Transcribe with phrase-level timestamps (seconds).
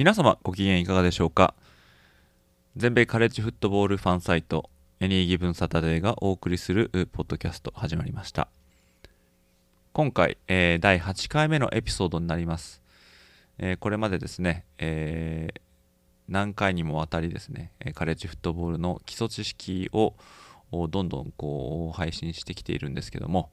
[0.00, 1.52] 皆様ご機嫌いかがでしょうか？
[2.74, 8.48] 全米カレッジフットボールファンサイトエニーギブンサタデーがお送りするポッドキャスト始まりました。
[9.92, 12.80] 今回、えー、第8回目のエピソードになります、
[13.58, 15.60] えー、これまでですね、えー、
[16.28, 20.14] 何回にもわたりですねカレッジフットボールの基礎知識を
[20.88, 23.50] どんどんこう配信してきているんですけども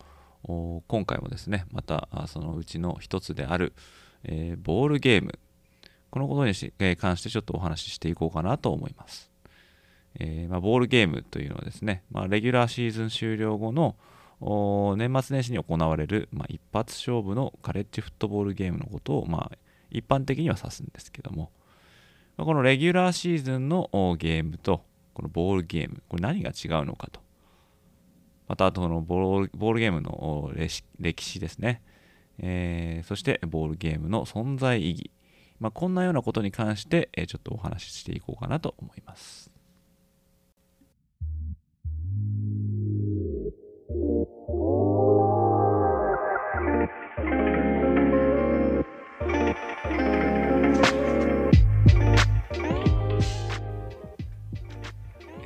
[0.87, 3.73] 今回もですねまたそのうちの一つである、
[4.23, 5.37] えー、ボールゲーム
[6.17, 9.31] このことに関してちょっとお話ししていこうかなと思います。
[10.19, 13.95] えー、まあ、ボールゲームというのはですね、まあ、レギュラーシーズン終了後の
[14.97, 19.57] 年末年始に行われる、まあ、一発勝負のカレッジフットボールゲームのことを、まあ、
[19.91, 21.51] 一般的には指すんですけども、
[22.35, 27.19] まあ、このレギュラーシーズンのゲームとこのボールゲームこれ何が違うのかと。
[28.47, 30.51] またあとのボールボールゲームの
[30.99, 31.83] 歴史ですね、
[32.39, 35.11] えー、そしてボールゲームの存在意義。
[35.59, 39.51] まあ、こんなようなことに関して、えちょっとお話ししていこうかなと思います。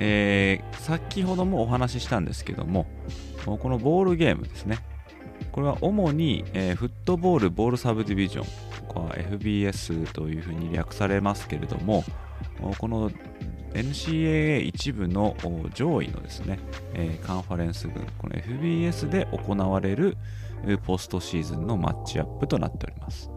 [0.04, 2.86] えー、先ほどもお話ししたんですけども、
[3.44, 4.78] このボールゲームですね。
[5.52, 12.04] これは主に、えー、フットボールボールサブディビジョン、FBS というふうに略されますけれども、
[12.78, 13.10] この
[13.74, 15.36] NCAA 一部の
[15.74, 16.58] 上位のですね、
[16.94, 20.16] え、カンファレンス群、この FBS で行われる
[20.84, 23.30] ポストシーズンのマッチアップとなっております。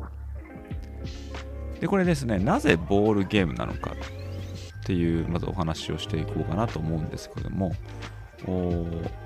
[1.80, 7.72] で、これですね、なぜボールゲームなのかっていう、まずお話をしていこうかなと思うんですけども、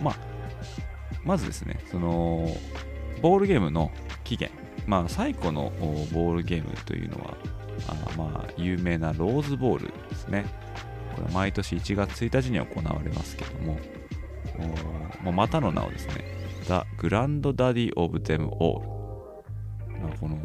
[0.02, 0.16] まあ、
[1.24, 2.48] まずですね、その、
[3.22, 3.92] ボールゲームの
[4.24, 4.56] 起源、
[4.90, 5.72] まあ、最古の
[6.12, 7.38] ボールゲームというのは、
[7.88, 10.46] あまあ、有名なローズボールですね。
[11.16, 13.78] これ毎年1月1日に行われますけども、
[15.24, 16.26] まあ、またの名をですね、
[16.64, 18.82] The Grand Daddy of Them All。
[20.02, 20.36] まあ、この、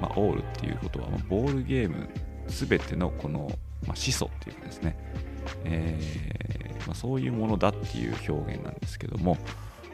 [0.00, 2.08] まあ、オールっていうことは、まあ、ボールゲーム
[2.48, 3.52] すべてのこの、
[3.86, 4.96] まあ、始祖っていうかですね、
[5.64, 9.36] えーまあ、そういうものだっていう表現なんですけども、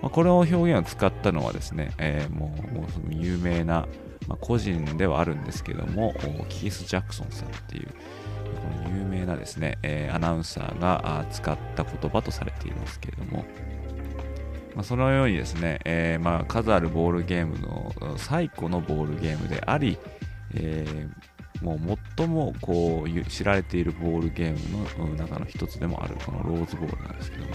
[0.02, 3.86] まあ、この表現を使ったのはですね、えー、もうもうその有名な、
[4.28, 6.14] まあ、個人ではあるんですけども、
[6.48, 13.44] キース・ジャクソンさんっていう、この有名なですね、えー、アナウンサーが使った言葉とされていますけれども、
[14.74, 19.98] まあ、そのようにですね、えー、まあ数あるボールゲームの最古のボールゲームであり、
[20.54, 27.52] えー、もう最もこう知られているボールゲームの中の一つでもあるこのローズボールなんですけども、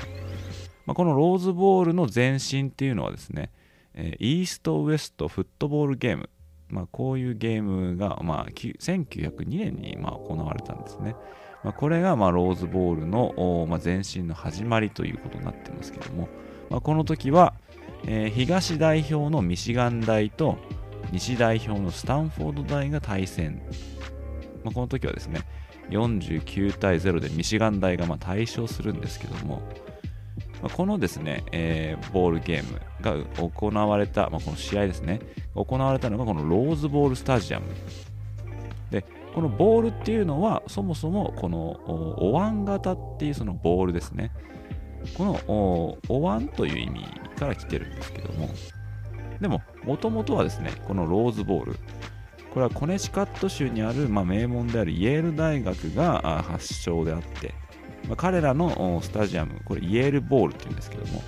[0.86, 3.52] まあ、このローズボールの前身っていうのはですね、
[3.94, 6.30] え、イーストウエストフットボールゲーム、
[6.70, 11.16] まあ、こういうゲームが、まあ、1902年にま行われたんですね。
[11.64, 16.28] まあ、これがまローズボールの、ま、前身の始まりということになってますけども、
[16.70, 17.54] ま、この時は、
[18.08, 20.58] えー、東代表のミシガン大と
[21.12, 23.62] 西代表のスタンフォード大が対戦。
[24.64, 25.42] ま、この時はですね、
[25.90, 29.62] 49対0でミシガン大がまあ大勝するんですけども、
[30.62, 35.20] まこのですね、えー、ボールゲームが行われた、まあ、この試合ですね、
[35.56, 37.66] 行われたのがこのローズボールスタジアム。
[38.92, 41.58] で、このボールっていうのは、そもそもこの
[42.18, 44.32] お椀型っていうそのボールですね。
[45.18, 47.06] このお椀という意味
[47.38, 48.50] から来てるんですけども、
[49.40, 51.74] でも、もともとはですね、このローズボール、
[52.54, 57.54] これはコネチカット州にある、まあ、名門であるイェール大学が発祥であって、
[58.08, 61.22] まあ、彼らのスタジアム、これイエールボールっていうんですけども、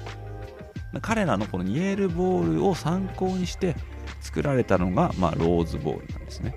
[1.01, 3.75] 彼らのこのイエールボールを参考にして
[4.21, 6.55] 作られたのが、まあ、ローズボールなんですね。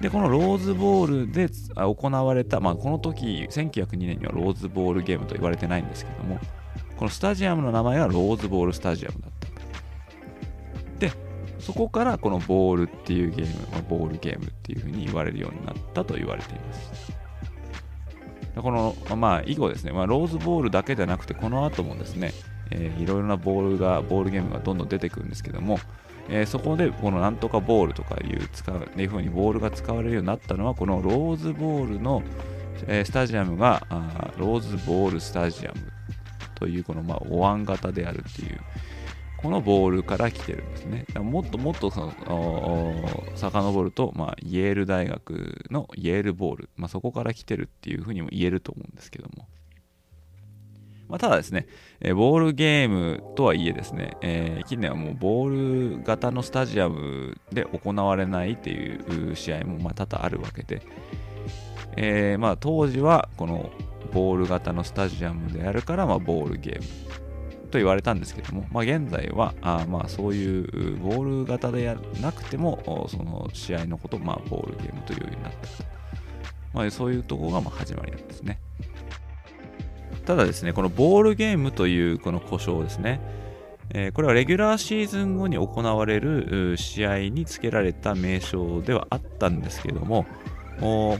[0.00, 6.38] で、このローズボールで行われた、まあ、この時、1902年にはローズボールゲームと言われてないんですけども、
[6.96, 9.46] このスタジアムの名前はローズボールスタジアムだった。
[10.98, 11.12] で、
[11.58, 17.15] そこからこのボールっていうゲーム、ま、ボールゲームっていうふうに言われるようになったと言われています。
[18.62, 22.32] この、まあ、以後ですね、まあ、ローズボールだけじゃなくて、この後もですね、
[22.70, 25.78] えー、いろいろなボールが、ボールゲームがどんどん出てくるんですけども、
[26.28, 32.22] えー、そこでこのなんとかボールとかいう使ういう風にボールが使われるようになったのはこのローズボールの、
[32.86, 35.76] えー、スタジアムがあローズボールスタジアム
[36.54, 38.60] というこのまあお椀型であるっていう
[39.36, 41.04] このボールから来てるんですね。
[41.14, 42.94] もっともっとその
[43.34, 49.46] 遡ると、まあ、イェール大学のイェールボール、まあ、そこから来てるっていうふうにも言えると思うんですけども。
[51.08, 51.66] まあ、ただですね、
[52.00, 60.82] えボールゲームとはいえですね、えー、近年はもうボール型のスタジアムで行われないっていう試合もまあ多々あるわけで、
[61.96, 63.70] えー、まあ当時はこの
[64.12, 67.05] ボール型のスタジアムであるからまボールゲーム
[67.76, 75.84] と言われたんですけども、まあ、現在はあまあそういうボール型でやなくてもその試合のことをまあボールゲームというようになったと、
[76.72, 78.58] まあ、そういうところがまあ始まりなんですね。
[80.24, 83.20] ただですね、このボールゲームというこの故障ですね、
[83.90, 90.26] え、これはレギュラーシーズン後に行われる試合につけられた名称ではあったんですけども、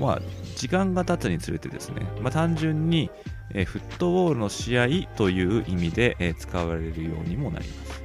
[0.00, 0.20] まあ、
[0.56, 3.11] 時間が経つにつれてですね、まあ、単純に、
[3.56, 4.87] え、フットボールの試合
[5.17, 8.05] という意味で、え、使われるようにもなります。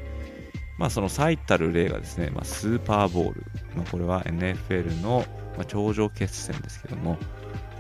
[0.77, 3.45] まあ、その最たる例がですね、まあ、スーパーボール、
[3.75, 5.25] まあ、これは NFL の、
[5.57, 7.17] ま、頂上決戦ですけども、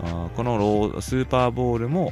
[0.03, 2.11] あこのロスーパーボールも、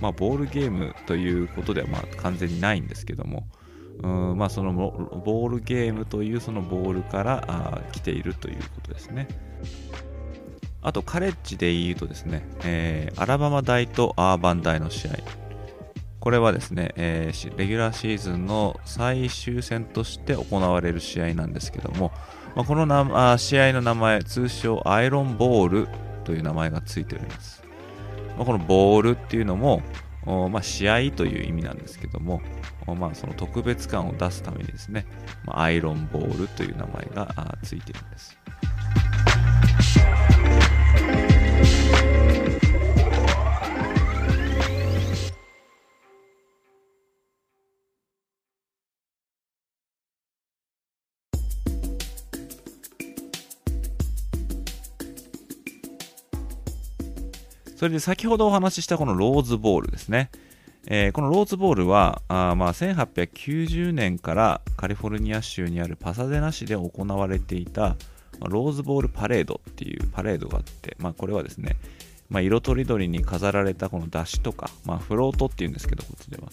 [0.00, 3.46] ま、ボールゲームということではまあ完全にないんですけども、
[4.02, 9.28] うんまあ、そのボールゲームというそのボールからあ来ているということですね。
[10.86, 15.14] あと、カレッジで言うとですね、えー、アラバマ大とアーバン大の試合。
[16.20, 22.12] これはですね、えー、レギュラーシーズンの最終戦として行われる試合なんですけども、
[22.54, 25.88] まあ、このなあ試合の名前、通称アイロンボール
[26.22, 27.64] という名前がついております。
[28.36, 29.82] まあ、このボールっていうのも、
[30.24, 32.40] まあ、試合という意味なんですけども、
[32.86, 35.04] まあ、その特別感を出すためにですね、
[35.46, 38.38] まあ、アイロンボールという名前がついているんです。
[57.86, 60.32] それで先ほどお話ししたこのローズボールですね。
[60.88, 67.94] えー、このローズボールはあまあ1890年からカリフォルニア州にあるパサデナ市で行われていた
[68.40, 71.76] ローズボールパレードっていうパレードがあって、まあ、これはですね、
[72.28, 76.48] まあ、色とりどりに飾られたこの出汁とか、まあ、フロートっていうんですけど、こっちでは。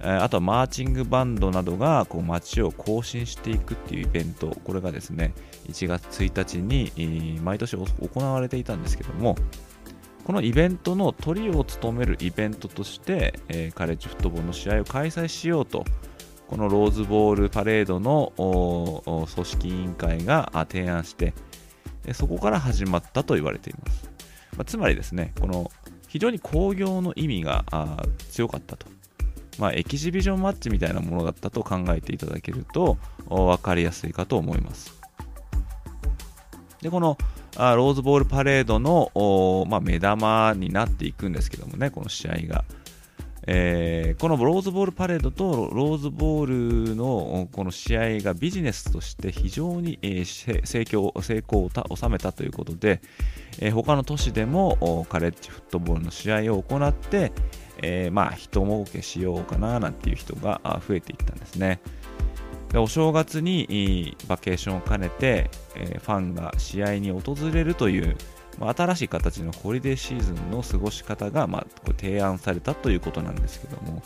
[0.00, 5.34] えー、あとはマーチングバンドなどがこう街を行進していくっていうイベント、これがですね、
[5.68, 9.36] 1月1日に、毎年行われていたんですけども、
[10.24, 15.84] このイベントのトリを務めるイベントとして、えー、カレッジフットボールの試合を開催しようと、
[16.48, 18.32] このローズボールパレードの
[19.34, 21.34] 組織委員会が提案して、
[22.12, 24.10] そこから始まったと言われています。
[24.56, 25.70] まあ、つまりですね、この
[26.08, 27.64] 非常に興行の意味が
[28.30, 28.86] 強かったと。
[29.58, 32.96] まあ、エキシビジョンマッチみたいなものだったと考えていただけると
[33.28, 34.98] 分かりやすいかと思います。
[36.80, 37.18] で、この
[37.56, 42.64] あローズボールパレードの、まあ、目玉になっていくんですけどもね、この試合が。
[43.44, 53.00] えー、このローズボールパレードとローズボールのこの試合がビジネスとして非常に、えー、成功成功を収めたということで、
[53.58, 57.32] えー、他の都市でもカレッジフットボールの試合を行って、
[57.82, 61.80] えー、まあ人儲けしようかななんていう人が増えていったんですね。
[62.72, 68.16] でお正月にバケーションを兼ねて、え、ファンが試合に訪れるという、
[68.58, 74.02] まあ、新しい形のホリデーシーズンの過ごし方が、まあ、こ提案されたということなんですけども、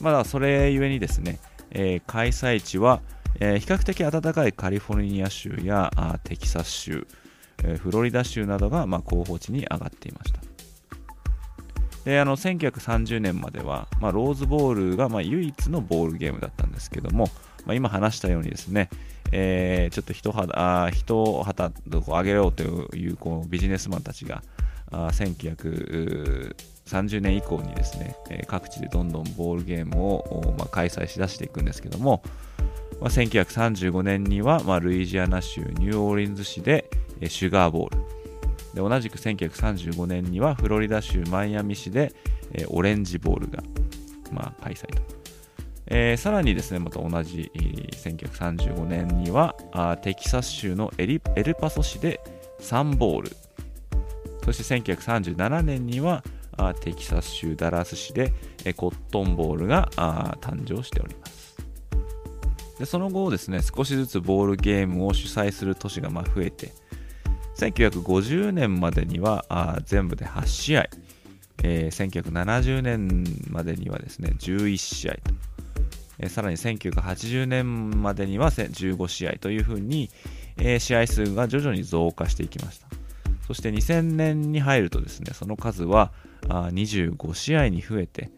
[0.00, 1.38] まだそれゆえにですね、
[1.70, 3.00] え、開催地は、
[3.38, 7.06] え、比較的暖かいカリフォルニア州やあテキサス州、
[7.62, 10.40] え、フロリダ州などが、まあ、候補地に上がっていました。
[12.04, 17.28] であの1930年までは、まあ、ローズボールがまあ唯一のボールゲームだったんですけども、
[17.68, 18.88] まあ、今話したようにですね、
[19.30, 22.62] えー、ちょっと一肌あ一旗上げようと
[22.96, 24.42] いうこうビジネスマンたちが
[24.90, 32.22] あ1930年以降にですね、えー、各地でどんどんボールゲームを、まあ、開催しだしていくんですけども、
[33.00, 36.88] まあ、1935年には、まあ、ルイジアナ州ニューオーリンズ市で、
[37.20, 37.98] えー、シュガーボール
[38.72, 42.14] で同じく1935年にはフロリダ州マイアミ市で、
[42.54, 43.62] えー、オレンジボールが、
[44.32, 45.17] まあ、開催と。
[45.90, 52.20] えー、さらにですね、また同じ、1935年にはあテキサス州のエリエルパソ市で
[52.60, 53.36] サンボール、
[54.44, 56.22] そして1937年には
[56.56, 58.32] あテキサス州ダラス市で、
[58.64, 61.56] えコットンボールがあ誕生しております。
[62.78, 66.72] でその後ですね少しずつボールゲームを主催する都市がま増えて
[67.56, 70.88] 1950年までにはあ全部で8試合、
[71.62, 75.20] えー、1970年までにはですね11試合と、
[76.18, 80.10] えー、さらに1980年までには15試合というふうに、
[80.56, 82.88] えー、試合数が徐々に増加していきました。
[83.46, 86.12] そして2000年に入るとですねその数は
[86.48, 88.30] あ25試合に増えて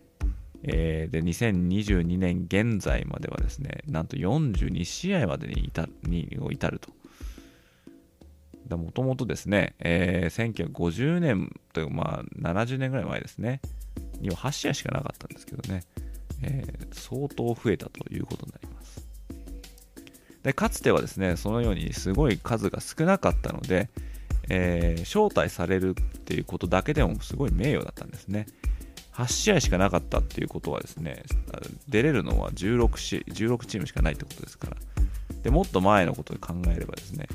[0.63, 6.91] えー、で2022年現在まではですねなんと42試合までに至に至ると。
[8.77, 13.61] もともとですね、えー、1950年という、まあ、70年ぐらい前ですね
[14.21, 15.83] には8試合しかなかったんですけどね、
[16.43, 19.07] えー、相当増えたということになります。
[20.43, 23.91] でかつてはですねそのようにすごい数が少なかったので、
[24.49, 28.47] えー、招待されるっていうことだけでもすごい名誉だったんですね。
[29.13, 31.25] 8試合しかなかったっていうことはですね、
[31.89, 34.77] 出れるのは16 16チームしかないってことですから、
[35.43, 37.27] でもっと前のことで考えればですね、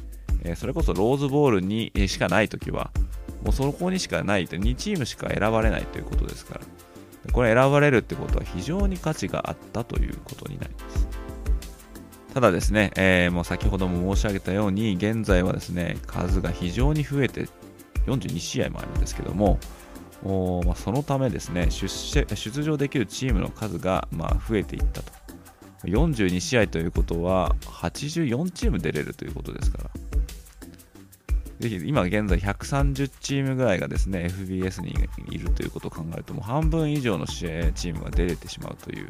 [0.44, 2.92] え、それこそローズボールにしかないときは、
[3.44, 6.62] もうそこにしかないと、2チームしか選ばれないということですから、
[7.32, 11.08] これ選ばれるってことは非常に価値があったということになります。
[12.34, 17.48] ただですね、えー、もう先ほども申し上げたように、現在はですね、数が非常に増えて、
[18.08, 19.60] 42試合もあるんですけども、
[20.26, 21.88] おまあ、そのためですね出
[22.36, 25.14] 出場できるチームの数が、まあ、増えていったと
[25.86, 29.90] 42試合ということは84チーム出れるということですから。
[31.60, 34.94] ぜひ今現在130チームぐらいがですね FBS に
[35.32, 39.10] いるということを考えるともう半分以上の試合チームが出れてしまうという、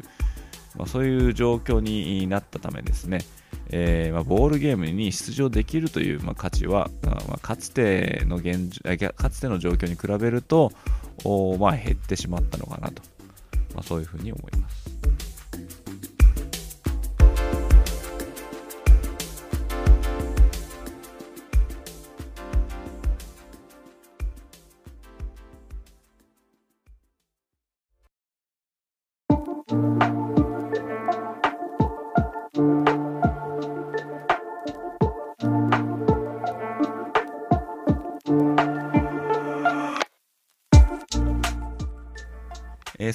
[0.76, 3.18] まあ、そういう状況になったためですね。
[3.70, 6.88] えー、まあ、ボールゲームに出場できるという、まあ、価値は、
[7.28, 8.80] ま、かつての現
[9.16, 10.70] かつての状況に比べると、
[11.58, 13.02] ま、減ってしまったのかなと、
[13.74, 14.85] ま、そういうふうに思います。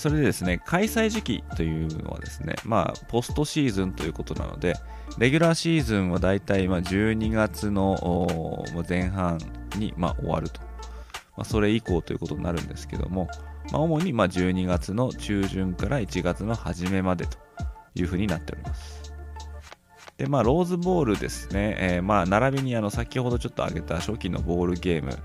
[0.01, 4.73] それでですね、開催時期というのはですね、まあ、ポストシーズンということなので、
[5.19, 9.37] レギュラーシーズンはだいたい12月の前半
[9.77, 10.59] にま終わると。
[11.37, 13.27] まあ、それ以降ということになるんですけども、
[13.71, 17.37] まあ、主にま12月の中旬から1月の初めまでと
[17.93, 19.13] いうふうになっております。
[20.17, 25.15] で、まあ、ローズボールですね、えー、まあ、並びにあの先ほどちょっと挙げた初期のボールゲーム、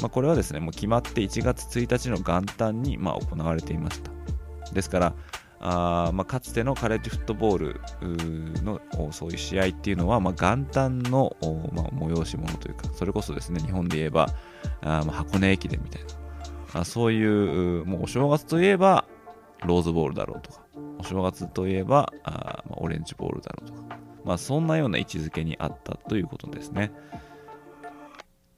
[0.00, 4.10] まあ、これはですね、もう決まって1月1日の元旦にま行われていました。
[4.72, 5.14] ですから、
[5.62, 7.80] あまあ、かつてのカレッジフットボール
[8.64, 8.80] の
[9.12, 11.36] そういう試合っていうのは、まあ、元旦の、
[11.72, 14.28] まあ、催し物というか、それこそですね、日本で言えば、
[14.80, 16.02] あま、箱根駅伝みたい
[16.72, 19.04] な、あそういう、もうお正月といえば、
[19.66, 20.62] ローズボールだろうとか、
[20.98, 26.90] お正月といえば、あま、オレンジボールだろうとか、まあ、そんなような位置づけにあったということですね。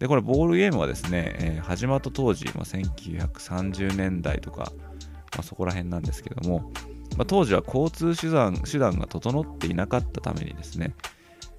[0.03, 4.73] で、これ、ボールゲームはですね、えー、始まった当時、まあ、1930年代とか、
[5.37, 6.73] まあ、そこら辺なんですけども、
[7.17, 10.97] まあ、当時は交通手段手段が整っていなかったためにですね、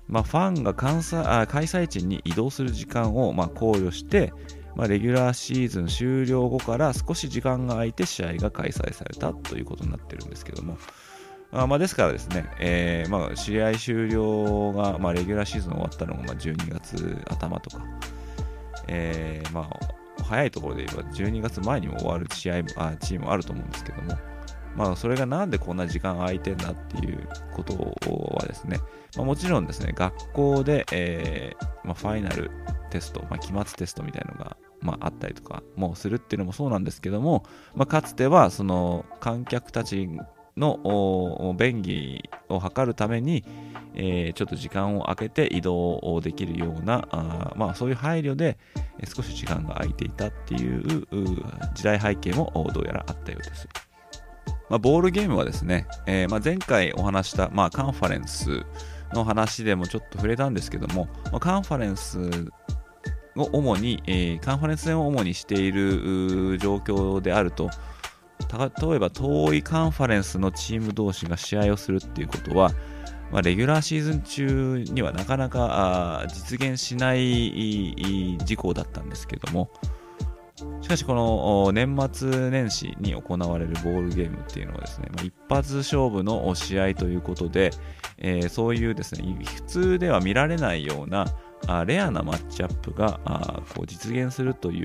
[0.09, 4.33] まあ、ファンが開催地に移動する時間をま考慮して、
[4.75, 10.77] まあ、レギュラーシーズン終了後から少し時間が空いて試合が開催されたということになってるんですけども、
[11.53, 17.85] あまあ、ですからですね、えー、ま、試合終了が、ま、レギュラーシーズン終わったのがま12月頭とか、
[18.87, 24.17] えー、まあ、早いところで言えば12月前にも終わる試合あチームもあると思うんですけども、
[24.75, 27.73] まあ、それがなんでこんな時間空いてんだっていうこと
[28.35, 28.79] はですね、
[29.15, 32.51] まあ、もちろんですね、学校で、えー、まあ、ファイナル
[32.89, 37.43] テスト、まあ、期末テストみたいなのが、まあ、あったりとかもするっていうのもそうなんですけども、
[37.75, 40.09] まあ、かつてはその観客たち
[40.57, 43.43] の便宜を図るために、
[43.95, 48.57] えー、ちょっと時間を空けて移動できるようなあ、まあ、そういう配慮で
[49.15, 51.05] 少し時間が空いていたっていう
[51.73, 53.67] 時代背景もどうやらあったようです。
[54.69, 58.65] まあ、ボールゲームはですね、えー、まあ、前回お話した、まあ、カンファレンス
[59.13, 62.19] の話でもちょっと触れたんですけども、まあ、カンファレンス
[63.35, 67.69] を主に、えー、カンファレンス戦を主にしている状況であると、
[68.39, 72.71] 例えば遠いカンファレンスのチーム同士が試合をするっていうことは、
[73.31, 79.71] まあ、レギュラーシーズン中にはなかなか実現しない事項だったんですけども、
[80.81, 87.71] しかしこの年末年始に行われるボールゲームっていうのはですね、まあ、一発勝負の試合ということで、
[88.17, 91.25] えー、そういうですね普通では見られないような
[91.67, 94.83] あレアなマッチアップがあこう実現するとい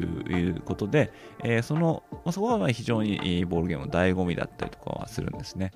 [0.51, 5.73] うことで、えー、そのそこは非常にボールゲームの醍醐味だったりとかはするんですね。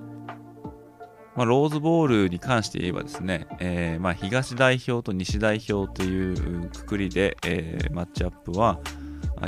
[1.35, 8.81] まあ、ローズボールに関して言えばですね、えー、まあ東代表と西代表というくくりで、えー、マッチアップは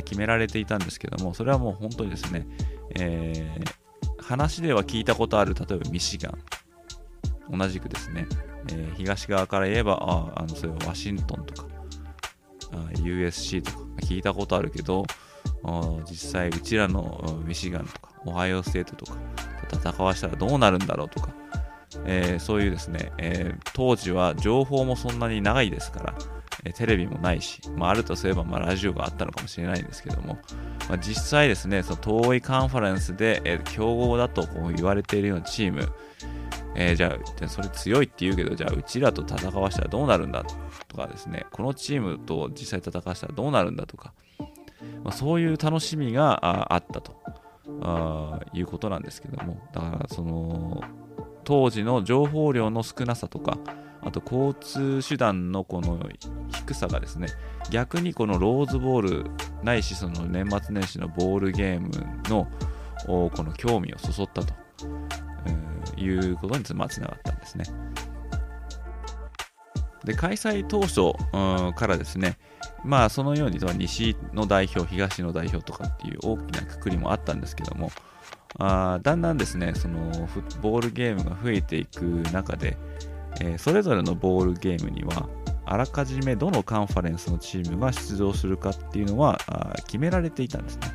[0.04, 2.46] 決められていたんですけども、それはもう本当にですね、
[2.98, 8.26] えー、話では聞いたことある、例えばミシガン、同じくですね、
[8.70, 11.68] えー、東側から言えば、ああのそれはワシントンとか、
[13.02, 15.04] USC とか聞いたことあるけど、
[16.08, 19.18] 実際うちらのミシガンとか、オハイオステートとか、
[19.72, 21.34] 戦わしたらどうなるんだろうとか、
[22.04, 26.14] えー、そういうですね、えー、当時は情報もそんなに長いですから、
[26.64, 30.38] えテレビもないし、まあ、あるとすればまあラジオがあったのかもしれないんですけども、
[30.88, 35.92] まあ、実際ですね、その遠いカンファレンスで、え強豪だとこう言われているようなチーム、
[36.76, 40.44] えー、じゃあ、それ強いって言うけど、じゃあうちらと戦わしたらどうなるんだ
[40.88, 44.12] とかですね、このチームと実際戦わしたらどうなるんだとか、
[45.02, 47.22] まあ、そういう楽しみがあったと。
[47.80, 50.82] あいうことなんですけども、だからその、
[51.44, 53.58] 当時の情報量の少なさとか、
[54.02, 55.98] あと交通手段のこの
[56.52, 57.28] 低さがですね、
[57.70, 59.30] 逆にこのローズボール
[59.62, 61.88] ないしその年末年始のボールゲーム
[62.28, 62.46] の
[63.06, 64.54] この興味をそそったと、
[66.04, 67.64] いうことにつながったんですね。
[70.04, 71.12] で開催当初、
[71.74, 72.36] からですね、
[72.84, 77.90] まあそのように西の代表、東の代表とかっていう大きなくくりもあったんですけども、
[78.58, 80.28] あだんだんですね、その
[80.60, 82.76] ボールゲームが増えていく中で、
[83.40, 85.28] えー、それぞれのボールゲームには、
[85.64, 89.38] あらかじめどのカンファレンスのチームが出場するかっていうのは
[89.86, 90.88] 決められていたんですね。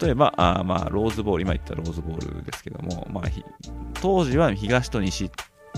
[0.00, 3.24] 例えば、あまあ、ローズボール、今言ったローズボールですけども、まあ、
[4.00, 5.30] 当時は東と西っ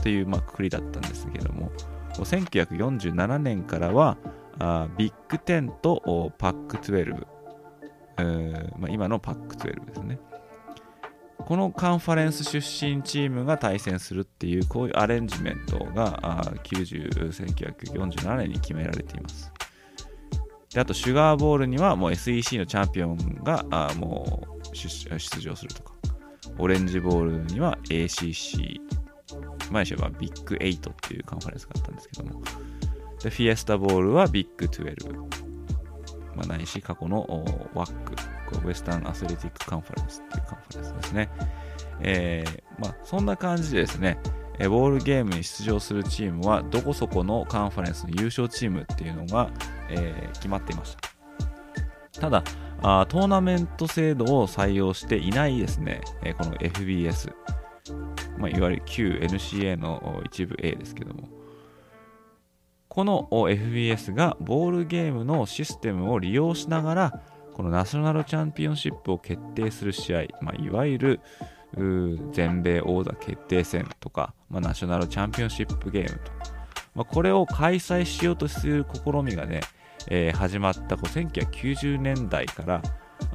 [0.02, 1.70] ていう、まあ、くくりだったんですけども、
[2.14, 4.16] 1947年からは、
[4.58, 7.26] あビッグ10とパック12、
[8.18, 10.18] えまあ、今のパック12ですね。
[11.38, 19.52] このカンファレンス出身チームが対戦するっていうこういうアレンジメントが90 1947年に決められています。
[20.72, 25.94] であと、シュガーボールにはもう SEC のチャンピオンがあもう出場するとか、
[26.58, 28.80] オレンジボールには ACC、
[29.70, 32.42] 前にはビッグ8っていうカンファレンスがあったんですけども、
[33.22, 35.18] でフィエスタボールはビッグ12、
[36.36, 37.24] まあ、ないし過去の
[37.74, 37.92] WAC、
[38.64, 41.30] ウェスタンアスレティックカンファレンスっていうカンファレンスですね。
[42.00, 44.18] えー、まあ、そんな感じでですね、
[44.66, 49.50] ボールゲームに出場するチームはどこそこのカンファレンスの優勝チームっていうのが、
[49.88, 50.96] えー、決まっていまし
[52.12, 52.20] た。
[52.20, 52.42] ただ
[52.82, 57.32] あ、トーナメント制度を採用していないですね、えー、この FBS、
[58.38, 61.28] まあ、いわゆる旧 NCA の一部 A ですけども、
[62.88, 67.22] この FBS がボールゲームのシステムを利用しながら、
[67.54, 71.20] このナショナルチャンピオンシップを決定する試合、まあ、いわゆる
[72.32, 76.32] 全米王座決定戦とか、まあ、ナショナルチャンピオンシップゲームと、
[76.94, 79.60] まあ、これを開催しようとする試みがね、
[80.08, 82.82] えー、始まったこう1990年代から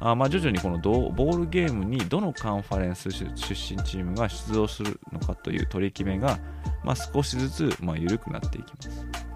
[0.00, 3.36] あまあ徐々にこのボールゲームにどのカンファレンス出身
[3.82, 6.38] チームが出場するのかという取り決めが、
[6.82, 9.33] まあ、少しずつ、まあ、緩くなっていきます。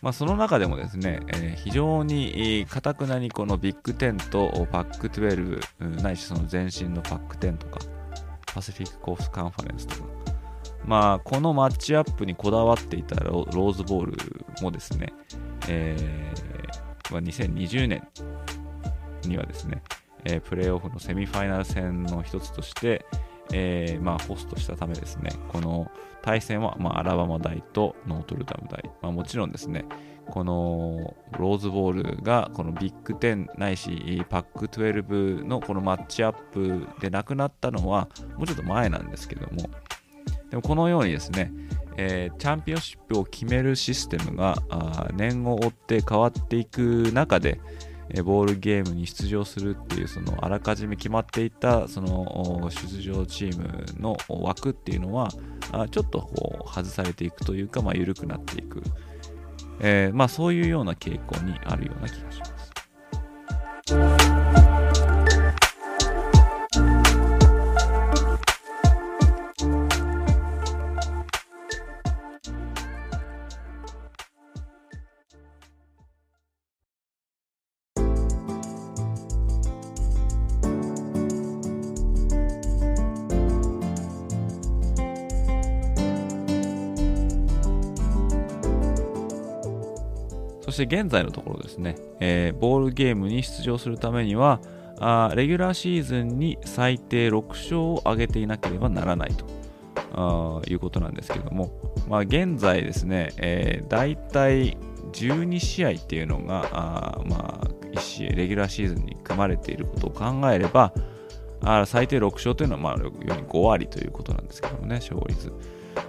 [0.00, 7.80] まあ、その中でもですね、えー、非常にかたくなにこのビッグ10とパック12、ないしその前身のパック10とか、
[8.54, 10.08] Pacific Coast Conference とか、
[10.84, 14.16] まあ、このマッチアップにこだわっていたローズボール
[14.62, 15.12] もですね、
[15.68, 18.06] えーまあ、2020年
[19.24, 19.82] にはですね、
[20.24, 23.04] えー、プレーオフのセミファイナル戦の一つとして、
[23.52, 25.90] えー、まあ、ホストしたためですね、この
[26.22, 29.84] 対戦は、まあ、アラバマ大とノートルダム大、まあ、もちろんですね、
[30.26, 39.70] このローズボールがこのビッグ10ないしパック12のこのマッチアップでなくなったのはもうちょっと前なんですけども。
[40.50, 41.52] でもこのようにですね、
[41.98, 44.56] えー、チャンピオンシップを決めるシステムが
[45.14, 47.60] 年を追って変わっていく中で、
[48.10, 55.28] えボールゲームに出場するっていうそのあらかじめ決まっていたその出場チームの枠っていうのは
[55.90, 58.82] ちょっとこう外されていくというか、まあ、緩くなっていく、
[59.80, 62.46] えー、まあ、そういうような傾向にあるような気がしま
[64.64, 64.67] す。
[90.68, 94.60] そして現在のところですね、えー、ボールゲームに出場するためには、
[95.00, 99.46] あレギュラーシーズンに最低6勝を挙げていなければならないと。
[100.12, 101.70] あいうことなんですけども、
[102.06, 104.76] まあ、現在ですね、えー、大体
[105.12, 110.92] 12試合っていうのが、あまあ、1試合、レギュラーシーズンに組まれていることを考えれば、
[111.62, 115.50] あ最低6勝というのは、まあ、5割ということなんですけどもね、勝率。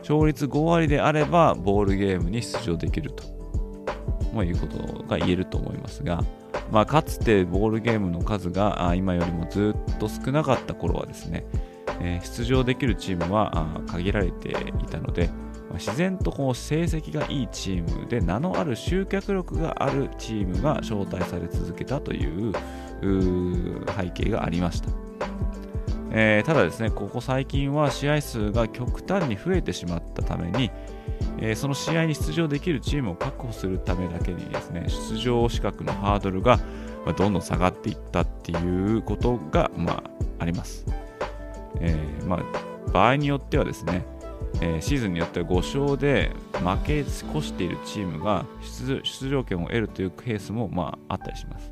[0.01, 3.38] 勝率5割であれば、ボールゲームに出場できると、
[4.33, 6.23] まあ、いうことが言えると思いますが、
[6.71, 11.45] まあ、かつてボールゲームの数が今よりもずっと少なかった頃はですね、
[11.99, 15.27] えー、出場できるチームは限られていたので、
[15.69, 22.53] まあ、自然とこう成績がいいチームで名のある集客力があるチームが招待され続けたという
[23.01, 25.08] 背景がありました。
[26.11, 30.71] えー、ただですね、ここ最近は試合数が極端に増えてしまったために、
[31.39, 36.59] えー、その試合に出場できるチームを確保するためだけにですね、出場資格のハードルが
[37.17, 40.03] どんどん下がっていったっていうことが、まあ、
[40.39, 40.85] あります。
[41.79, 44.03] えー、まあ、場合によってはですね、
[44.61, 51.71] え、シーズンによっては5勝で負け越しているチームが出場権を得るというケースも、まあ、あったりします。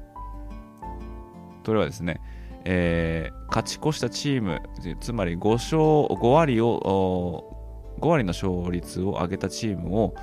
[1.66, 2.22] それはですね、
[2.70, 4.62] えー、勝ち越したチーム、
[5.00, 7.56] つまり5勝、5割を、
[8.02, 10.14] 5割の勝率を上げたチームを、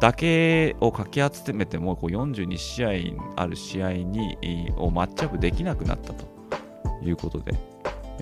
[0.00, 2.88] だけをかき集めてもこう42試合
[3.36, 6.24] ある試合にをマッチアップできなくなったと
[7.02, 7.52] いうことで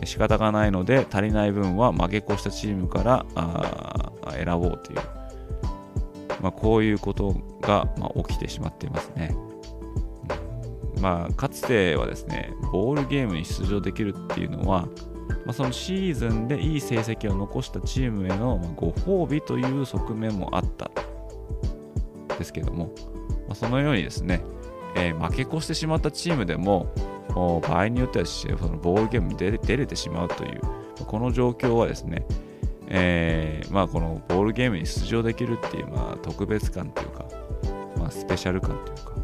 [0.05, 4.99] 仕方がないので足りない分は負け越したチームからあ選ぼうという、
[6.41, 9.37] まあ、こういうことが、まあ、起きてしまっていますね。
[11.01, 14.83] まあ、かつてはですね、ボールゲームに出場できるっていうのは、
[15.45, 20.91] まあ、そのシーズンでいい成績を残したチームへのご褒美という側面もあった。
[22.39, 22.93] ですけども、
[23.47, 24.43] まあ、そのようにですね、
[24.95, 26.93] えー、負け越してしまったチームでも、
[27.35, 30.61] 場合によってはそのボールゲームに出れてしまうという、
[31.05, 32.25] この状況はですね、
[32.87, 37.27] えーまあ、このボールゲームに出場できるっていう、まあ、特別感というか、
[37.99, 39.18] まあ、スペシャル感というか、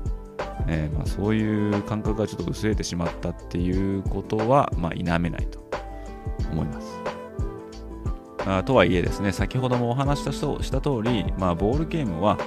[0.67, 5.63] えーまあ、そういう感覚がちょっと薄れてしまったっていうことは、まあ、否めないと
[6.51, 7.01] 思います。
[8.47, 12.39] あとはいえですね、先ほどもお話したした通り、まあ、ボールゲームは、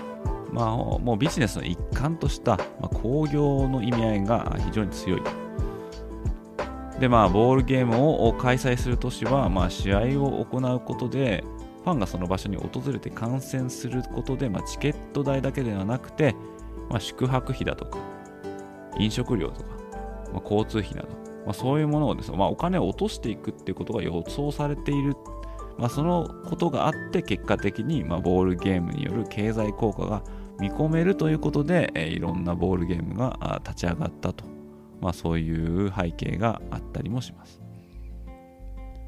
[0.52, 5.22] まあ、もうビジネスの一環とした、まあ、興行の意味合いが非常に強い。
[7.00, 11.44] で、まあ、ボールゲームを開催する都市は、まあ、試合を行うことで、
[11.84, 16.36] ファンがその場所に訪れて観戦することで、まあ、チケット代だけではなくて、
[16.90, 17.98] まあ、宿泊費だとか、
[19.00, 19.70] 飲食料とか、
[20.34, 21.10] まあ、交通費など、
[21.46, 25.16] まあ、そういうものをですね、まあ、お金を落としていくっていうことが予想されている、
[25.78, 30.24] まあ、そのことがあって結果的に、まあ、ボールゲームによる経済効果が
[30.60, 34.44] 見込めるということで、えー、いろんなボールゲームが立ち上がったと、
[35.02, 37.62] まあ、そういう背景があったりもします。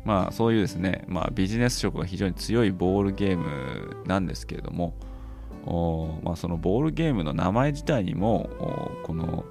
[0.06, 4.94] まあそういうですね、まあ、ビジネス色が非常に強いボールゲームなんですけれども、
[6.24, 8.50] まあ、そのボールゲームの名前自体にも
[9.04, 9.45] この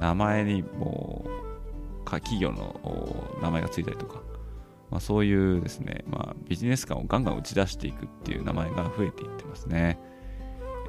[0.00, 1.24] 名前にも
[2.04, 4.22] 企業の名前がついたりとか、
[4.90, 9.98] まあ、そういうですね、まあ、ビジネス感をガンガン打ち出していくっていう名前が増えていってますね。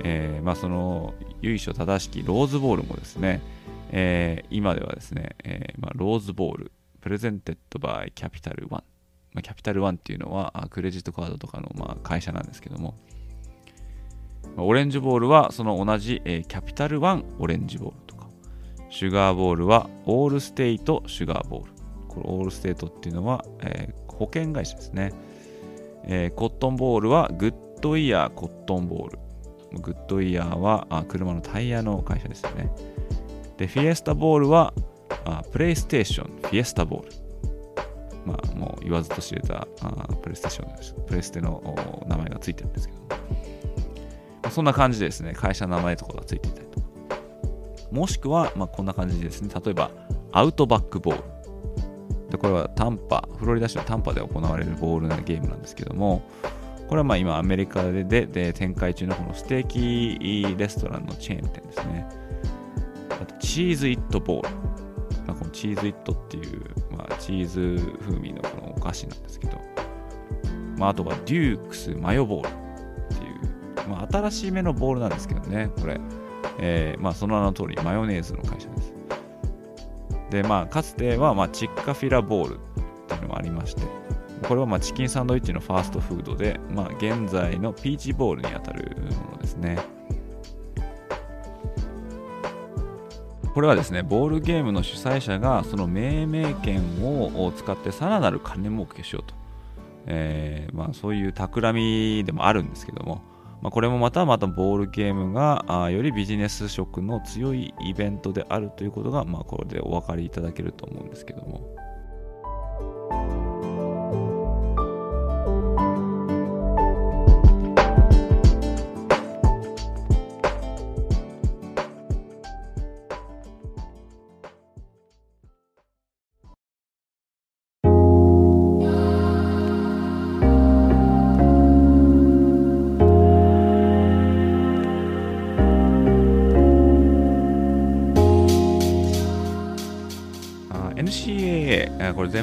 [0.04, 3.42] えー、まあ、その由緒正しきローズボールもですね、
[3.90, 8.84] えー、今ではですね、えー、まあ、 Rose Bowl、presented by Capital One。
[9.34, 12.96] まあ、 Capital One っていうのはクレジットカードとかのまあ会社なんですけども、
[14.58, 18.28] オレンジボールはその同じ、えー、 Capital One Orange Bowl とか、
[18.90, 21.72] シュガーボールは Allstate Sugar Bowl。
[22.08, 25.14] これ Allstate っていうのは、えー、保険会社ですね、
[26.06, 29.20] えー、コットンボールは Goodyear Cotton Bowl。
[29.82, 32.72] グッドイヤーはあ車のタイヤの会社ですよね。
[33.58, 34.74] で、フィエスタボールは
[35.26, 37.12] あプレイステーション、フィエスタボール。
[38.26, 40.96] まあ、もう言わずと知れたあプレイステーションです。
[41.06, 43.17] プレステの名前がついてるんですけど、
[44.48, 46.88] ま、そんな感じでですね、会社の名前とかがついていたりとか。
[47.92, 49.92] もしくは、まあ、こんな感じですね、例えば、
[50.32, 51.24] アウトバックボール。
[52.30, 56.24] でこれはタンパ、フロリダ州のタンパで行われるボールなゲームなんですけども、
[56.90, 62.06] これはまあ今アメリカでで展開中のこのステーキレストランのチェーン店ですね。
[63.10, 64.50] あとチーズイットボール。
[65.26, 69.58] まあ、このチーズイットっていう、まあ、チーズ風味のこのお菓子なんですけど、
[70.78, 72.50] まあ、あとはデュークスマヨボール、
[73.88, 76.00] まあ、新しい目のボールなんですけどね、これ。
[76.60, 78.94] えー、まあ、その名の通りマヨネーズの会社です。
[80.30, 82.58] で、まあ、かつては、まあ、チッカフィラボールっ
[83.08, 83.84] ていうのもありまして、
[84.48, 88.96] これはまあチキンサンドイッチのファーストフードで、まあ、現在のピーチボールにあたる
[89.26, 89.78] ものですね。
[93.54, 99.34] これはですねボールゲームの主催者がその命名権を使ってさらなる金儲けしようと、
[100.06, 103.24] えー、まあ、そういう企みでもあるんですけども、
[103.62, 111.77] まあ、これもまたまたボールゲームがあよりビジネス色の強いイベントであるということが、まあ、これでお分かりいただけると思うんですけども。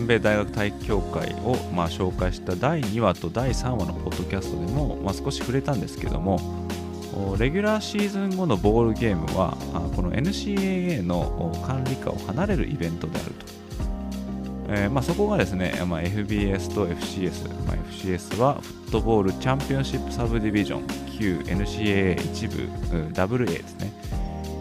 [0.05, 6.39] 全米大学体育協会をまあ紹介した第2話と第3話のポッドキャストでもまあ少し触れたんですけども
[7.39, 9.57] レギュラーシーズン後のボールゲームは
[9.97, 13.47] この NCAA の管理下を離れるイベントであると、
[14.69, 20.87] えー、まあ、そこがですね、まあ、FBS と FCS、まあ、FCS はフットボールチャンピオンシップサブディビジョン
[21.17, 22.57] 旧 NCAA 一部
[23.13, 23.93] WA ですね、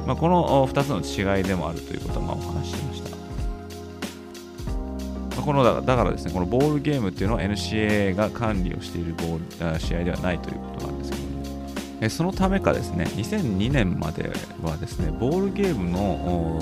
[0.05, 3.02] まあ、この2つの違いでもあるということをまあお話ししました。
[5.45, 11.29] このだからですね、このボールゲームっていうのは NCAA が管理をしているボール試合ではないということなんですけども、
[12.01, 16.61] えそのためかですね、2002年まではですね、ボールゲームの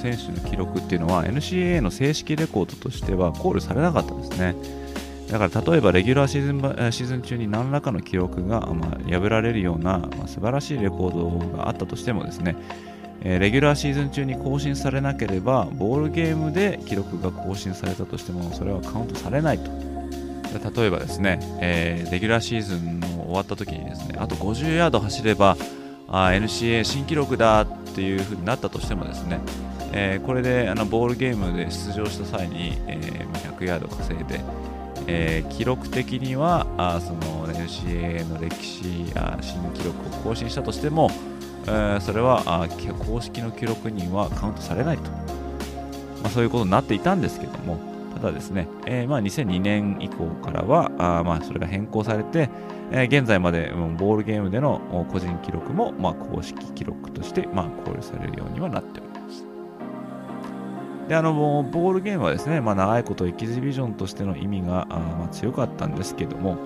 [0.00, 4.54] 選手の記録っていうのは NCAA の正式レコードとしては考慮されなかったんですね。
[5.30, 12.56] だから例えばレギュラーシーズンシーズン中に何らかの記録が、ま、破られるような、まあ、素晴らしいレコードがあったとしてもですね、
[13.22, 19.70] え、レギュラーシーズン中に更新されなければボールゲームで記録が更新されたとしてもそれはカウントされないと。
[20.58, 25.56] 例えばですね、えー、レギュラーシーズンの終わった時にですねあと50ヤード走れば
[26.08, 29.40] あ NCA 新記録だっていう風になったとしてもですね、
[29.92, 34.40] えー、これであのボールゲームで出場した際に、えー、100ヤード稼いで、
[35.06, 41.10] えー、記録的にはあその NCA の歴史や新記録を更新したとしても
[41.66, 42.68] えー、それはあ
[43.04, 45.18] 公式の記録にはカウントされないと、ま
[46.24, 47.78] あ、そういうことになっていたんですけども
[48.14, 52.50] ただですね、えー、まあ、2002年以降からはあまあそれが変更されて、
[52.90, 59.46] えー、現在まで、ボールゲームでの個人記録も、まあ、公式記録として、まあ、考慮されるようにはなっております。
[61.08, 66.56] であのボールゲームはですね、まあ、長いことエキシビジョンとしての意味があ、まあ、強かったんですけども、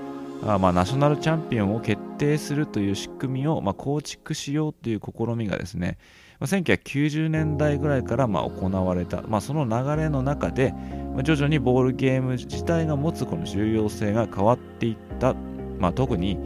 [0.42, 5.96] まあ、ナショナルチャンピオンを決定するという仕組みを、まあ、構築しようという試みがですね、
[6.38, 10.74] まあ、1990年代ぐらいからま行われた、まあ、その流れの中で、
[11.16, 15.34] ま、徐々にボールゲーム自体が持つこの重要性が変わっていった、
[15.78, 16.36] ま、特に、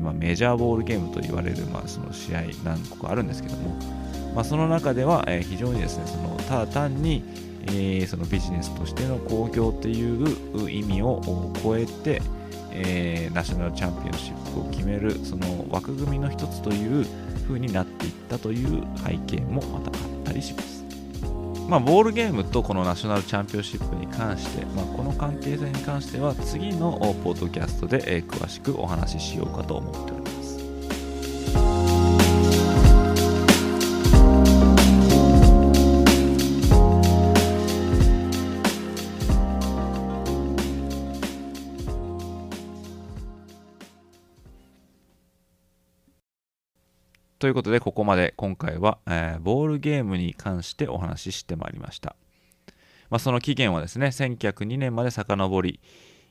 [0.00, 3.76] ま、メジャーボールゲームと言われる、まあ、その試合何個かあるんですけども、
[4.36, 7.24] ま、その中では、非常にですねそのただ単に、
[7.66, 12.22] え、そのビジネスとしての興行という意味を超えて、
[12.74, 17.06] えー、ナショナルチャンピオンシップを決めるその枠組みの一つという
[17.46, 20.84] 風になっていったという背景もまたあったりします。
[21.68, 26.92] まあ、ボールゲームとこのナショナルチャンピオンシップに関して、まあ、この関係性に関しては次の
[27.24, 30.43] ポッドキャストで、詳しくお話ししようかと思っております。
[47.44, 52.16] ということで、ここまで今回は、えー、ボールゲームに関してお話ししてまいりました。
[53.10, 55.78] まあ、その起源はですね、1902年まで遡り、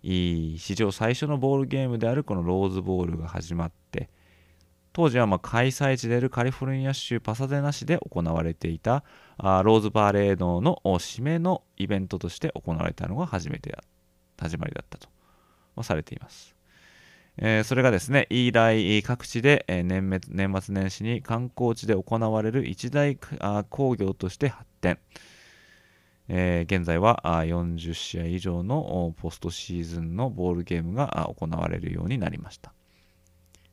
[0.02, 4.10] 史上最初のボールゲームであるこのローズボールが始まって、
[4.92, 9.04] 当時はま開催地であるカリフォルニア州パサデナ市で行われていた
[9.38, 13.78] あローズパレードの締めのイベントとして行われたのが初めて
[14.40, 15.10] 始まりだったと、
[15.76, 16.53] まあ、されています。
[17.38, 23.18] えー、それがですね、以来各地で、え、年年末年始に観光地で行われる一大
[23.70, 25.00] 工業として発展。
[26.30, 32.74] えー、現在は40試合以上のポストシーズンのボールゲームが行われるようになりました。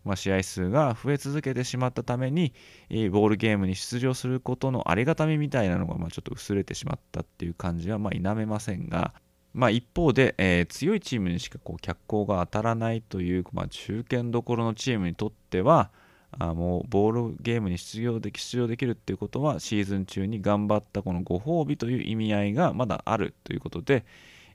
[0.05, 2.55] まあ、試合数が増え続けてしまったために、
[2.88, 9.12] ボールゲームに出場することのありがたみみたいなのがまあちょっと薄れてしまったっていう感じはまあ否めませんが、
[9.52, 15.90] まあ、一方で、えー、強いチームにしかこう脚光が当たらないという、まあ、中堅どころのチームにとっては
[16.32, 24.04] あもうボールゲームに出場でき出場できるっていうことはシーズン中に頑張ったこのご褒美という意味合いがまだあるということで、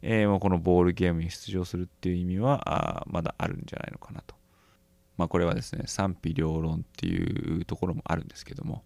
[0.02, 2.62] えー、もうこのボールゲームに出場するっていう意味は
[3.02, 4.36] あまだあるんじゃないのかなと。
[5.18, 8.84] まあ、これはですね賛否両論っていうところもあるんですけども。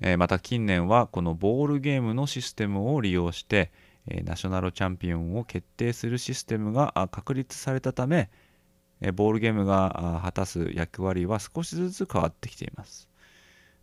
[0.00, 3.72] えーまた近年はこのボールゲームのシステムを利用して、
[4.10, 8.30] えナショナルチャンピオンを決定するシステムが確立されたため、
[9.00, 13.08] えボールゲームが果たす役割は少しずつ変わってきています。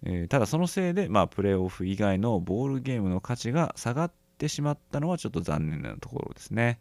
[0.04, 6.80] えただそのせいで、まあ、プレーオフ以外のボールゲームの価値が下がってしまったのはちょっと残念なところですね。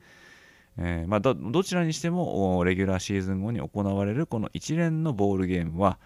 [0.76, 5.98] えーまあ、どちらにしてもレギュラーシーズン後に行われるこの一連のボールゲームは、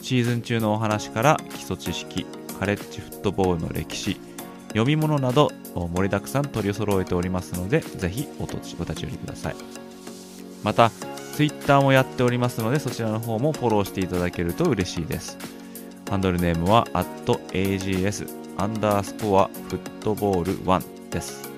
[0.00, 2.24] シーズン中のお話から基礎知識
[2.58, 4.18] カレッジフットボールの歴史
[4.68, 9.56] 読み物など盛りだくさん取り揃えておりますのでぜひおお立ち寄りください。
[10.62, 10.90] また
[11.34, 15.36] Twitter もやっておりますのでそちらの方もフォローしていただけると嬉しいです。
[16.08, 21.50] ハンドルネームは @ags アンダースコアフットボール1です。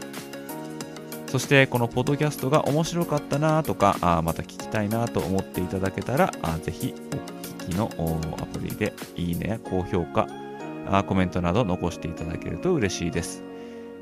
[1.29, 7.91] そしてこのポッドキャストが面白かったなとかあまた聞きたいなと思っていただけたらあぜひお聞きの
[8.41, 10.27] アプリでいいねや高評価
[11.07, 13.43] コメントなど残していただけると嬉しいです、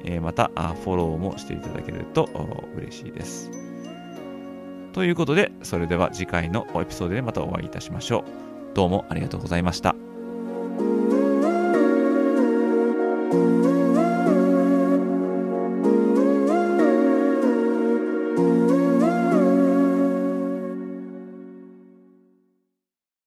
[0.04, 2.28] えまたあフォローもしていただけると
[2.76, 3.50] 嬉しいです。
[4.92, 8.20] ということでそれでは次回のエピソードでまたお会いいたしましょ
[8.72, 8.74] う。
[8.74, 10.05] どうもありがとうございました。